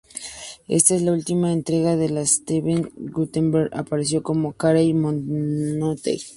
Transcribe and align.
Esta 0.67 0.95
es 0.95 1.03
la 1.03 1.11
última 1.11 1.53
entrega 1.53 1.93
en 1.93 2.15
la 2.15 2.21
que 2.21 2.25
Steve 2.25 2.91
Guttenberg 2.95 3.69
aparece 3.71 4.23
como 4.23 4.53
Carey 4.53 4.95
Mahoney. 4.95 6.17